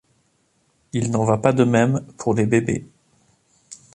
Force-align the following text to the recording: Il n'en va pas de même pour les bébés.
Il 0.93 1.11
n'en 1.11 1.25
va 1.25 1.37
pas 1.37 1.53
de 1.53 1.63
même 1.63 2.01
pour 2.17 2.33
les 2.33 2.47
bébés. 2.47 2.87